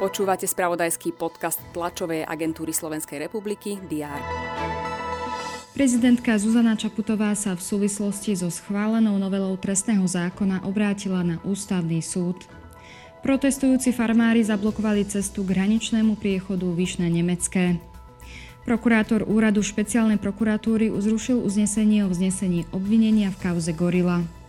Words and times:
Počúvate 0.00 0.48
spravodajský 0.48 1.12
podcast 1.12 1.60
tlačovej 1.76 2.24
agentúry 2.24 2.72
Slovenskej 2.72 3.20
republiky 3.28 3.76
DR. 3.84 4.16
Prezidentka 5.76 6.40
Zuzana 6.40 6.72
Čaputová 6.72 7.36
sa 7.36 7.52
v 7.52 7.60
súvislosti 7.60 8.32
so 8.32 8.48
schválenou 8.48 9.20
novelou 9.20 9.60
trestného 9.60 10.02
zákona 10.08 10.64
obrátila 10.64 11.20
na 11.20 11.36
ústavný 11.44 12.00
súd. 12.00 12.36
Protestujúci 13.20 13.92
farmári 13.92 14.40
zablokovali 14.40 15.04
cestu 15.04 15.44
k 15.44 15.52
hraničnému 15.52 16.16
priechodu 16.16 16.64
Vyšné 16.72 17.12
Nemecké. 17.12 17.76
Prokurátor 18.64 19.28
úradu 19.28 19.60
špeciálnej 19.60 20.16
prokuratúry 20.16 20.88
uzrušil 20.88 21.44
uznesenie 21.44 22.04
o 22.04 22.12
vznesení 22.12 22.64
obvinenia 22.72 23.28
v 23.28 23.40
kauze 23.40 23.76
Gorila. 23.76 24.39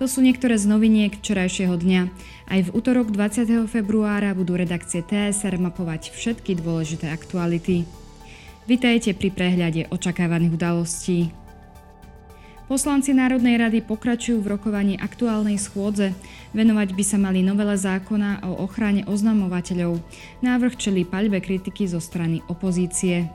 To 0.00 0.08
sú 0.08 0.24
niektoré 0.24 0.56
z 0.56 0.64
noviniek 0.64 1.12
včerajšieho 1.12 1.76
dňa. 1.76 2.02
Aj 2.48 2.60
v 2.64 2.72
útorok 2.72 3.12
20. 3.12 3.68
februára 3.68 4.32
budú 4.32 4.56
redakcie 4.56 5.04
TSR 5.04 5.60
mapovať 5.60 6.10
všetky 6.16 6.56
dôležité 6.58 7.12
aktuality. 7.12 7.84
Vitajte 8.64 9.12
pri 9.12 9.28
prehľade 9.34 9.90
očakávaných 9.90 10.54
udalostí. 10.54 11.18
Poslanci 12.70 13.12
Národnej 13.12 13.60
rady 13.60 13.84
pokračujú 13.84 14.40
v 14.40 14.56
rokovaní 14.56 14.94
aktuálnej 14.96 15.60
schôdze. 15.60 16.16
Venovať 16.56 16.96
by 16.96 17.04
sa 17.04 17.20
mali 17.20 17.44
novele 17.44 17.76
zákona 17.76 18.48
o 18.48 18.64
ochrane 18.64 19.04
oznamovateľov. 19.04 20.00
Návrh 20.40 20.80
čelí 20.80 21.04
paľbe 21.04 21.44
kritiky 21.44 21.84
zo 21.84 22.00
strany 22.00 22.40
opozície. 22.48 23.28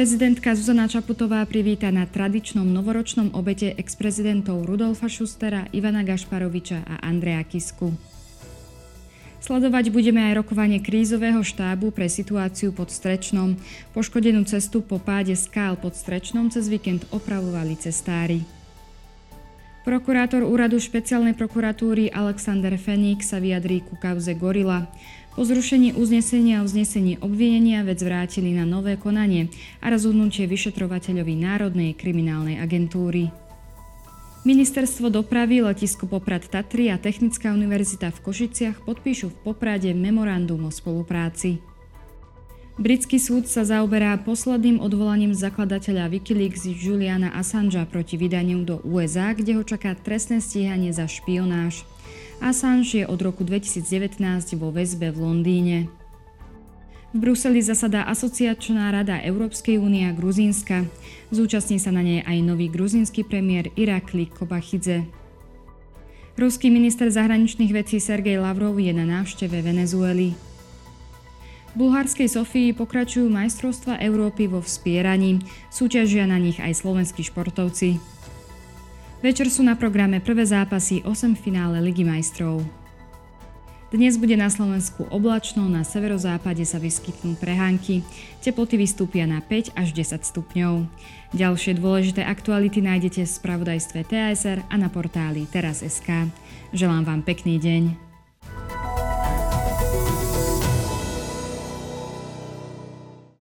Prezidentka 0.00 0.56
Zuzana 0.56 0.88
Čaputová 0.88 1.44
privíta 1.44 1.92
na 1.92 2.08
tradičnom 2.08 2.64
novoročnom 2.64 3.36
obete 3.36 3.76
ex-prezidentov 3.76 4.64
Rudolfa 4.64 5.12
Šustera, 5.12 5.68
Ivana 5.76 6.00
Gašparoviča 6.08 6.88
a 6.88 7.04
Andreja 7.04 7.44
Kisku. 7.44 7.92
Sledovať 9.44 9.92
budeme 9.92 10.24
aj 10.24 10.40
rokovanie 10.40 10.80
krízového 10.80 11.44
štábu 11.44 11.92
pre 11.92 12.08
situáciu 12.08 12.72
pod 12.72 12.88
Strečnom. 12.88 13.60
Poškodenú 13.92 14.40
cestu 14.48 14.80
po 14.80 14.96
páde 14.96 15.36
skál 15.36 15.76
pod 15.76 15.92
Strečnom 15.92 16.48
cez 16.48 16.72
víkend 16.72 17.04
opravovali 17.12 17.76
cestári. 17.76 18.40
Prokurátor 19.84 20.48
úradu 20.48 20.80
špeciálnej 20.80 21.36
prokuratúry 21.36 22.08
Alexander 22.08 22.72
Feník 22.80 23.20
sa 23.20 23.36
vyjadrí 23.36 23.84
ku 23.84 24.00
kauze 24.00 24.32
Gorila. 24.32 24.88
Po 25.40 25.48
zrušení 25.48 25.96
uznesenia 25.96 26.60
a 26.60 26.64
uznesení 26.68 27.16
obvinenia 27.16 27.80
vec 27.80 27.96
vrátili 28.04 28.52
na 28.52 28.68
nové 28.68 29.00
konanie 29.00 29.48
a 29.80 29.88
rozhodnutie 29.88 30.44
vyšetrovateľovi 30.44 31.32
Národnej 31.32 31.96
kriminálnej 31.96 32.60
agentúry. 32.60 33.32
Ministerstvo 34.44 35.08
dopravy, 35.08 35.64
letisko 35.64 36.04
Poprad 36.04 36.44
Tatry 36.44 36.92
a 36.92 37.00
Technická 37.00 37.56
univerzita 37.56 38.12
v 38.12 38.20
Košiciach 38.20 38.84
podpíšu 38.84 39.32
v 39.32 39.36
Poprade 39.48 39.96
memorandum 39.96 40.68
o 40.68 40.72
spolupráci. 40.72 41.56
Britský 42.76 43.16
súd 43.16 43.48
sa 43.48 43.64
zaoberá 43.64 44.20
posledným 44.20 44.76
odvolaním 44.76 45.32
zakladateľa 45.32 46.20
Wikileaks 46.20 46.68
Juliana 46.68 47.32
Assangea 47.32 47.88
proti 47.88 48.20
vydaniu 48.20 48.60
do 48.68 48.84
USA, 48.84 49.32
kde 49.32 49.56
ho 49.56 49.64
čaká 49.64 49.96
trestné 49.96 50.44
stíhanie 50.44 50.92
za 50.92 51.08
špionáž. 51.08 51.88
Assange 52.40 52.98
je 52.98 53.04
od 53.04 53.20
roku 53.20 53.44
2019 53.44 54.16
vo 54.56 54.72
väzbe 54.72 55.12
v 55.12 55.18
Londýne. 55.20 55.78
V 57.12 57.16
Bruseli 57.20 57.60
zasadá 57.60 58.08
asociačná 58.08 58.88
rada 58.88 59.20
Európskej 59.20 59.76
únie 59.76 60.08
a 60.08 60.16
Gruzínska. 60.16 60.88
Zúčastní 61.28 61.76
sa 61.76 61.92
na 61.92 62.00
nej 62.00 62.24
aj 62.24 62.38
nový 62.40 62.72
gruzínsky 62.72 63.28
premiér 63.28 63.68
Irakli 63.76 64.32
Kobachidze. 64.32 65.04
Ruský 66.40 66.72
minister 66.72 67.12
zahraničných 67.12 67.76
vecí 67.76 68.00
Sergej 68.00 68.40
Lavrov 68.40 68.80
je 68.80 68.96
na 68.96 69.04
návšteve 69.04 69.60
Venezuely. 69.60 70.32
V 71.70 71.74
bulharskej 71.76 72.26
Sofii 72.26 72.72
pokračujú 72.72 73.28
majstrovstva 73.28 74.00
Európy 74.00 74.48
vo 74.48 74.64
vspieraní. 74.64 75.44
Súťažia 75.68 76.24
na 76.24 76.40
nich 76.40 76.56
aj 76.56 76.72
slovenskí 76.72 77.20
športovci. 77.20 78.00
Večer 79.20 79.52
sú 79.52 79.60
na 79.60 79.76
programe 79.76 80.16
prvé 80.16 80.48
zápasy 80.48 81.04
8 81.04 81.36
finále 81.36 81.76
Ligy 81.84 82.08
majstrov. 82.08 82.64
Dnes 83.92 84.16
bude 84.16 84.32
na 84.32 84.48
Slovensku 84.48 85.04
oblačno, 85.12 85.68
na 85.68 85.84
severozápade 85.84 86.64
sa 86.64 86.80
vyskytnú 86.80 87.36
prehánky, 87.36 88.00
teploty 88.40 88.80
vystúpia 88.80 89.28
na 89.28 89.44
5 89.44 89.76
až 89.76 89.92
10 89.92 90.24
stupňov. 90.24 90.88
Ďalšie 91.36 91.76
dôležité 91.76 92.24
aktuality 92.24 92.80
nájdete 92.80 93.28
v 93.28 93.34
spravodajstve 93.44 94.08
TSR 94.08 94.64
a 94.72 94.74
na 94.80 94.88
portáli 94.88 95.44
teraz.sk. 95.44 96.32
Želám 96.72 97.04
vám 97.04 97.20
pekný 97.20 97.60
deň. 97.60 98.09